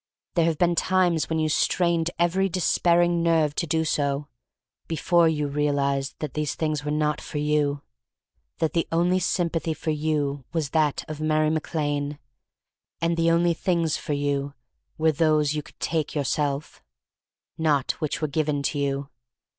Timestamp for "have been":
0.45-0.73